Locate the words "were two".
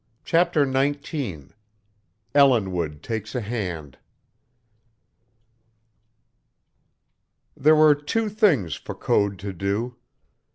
7.75-8.27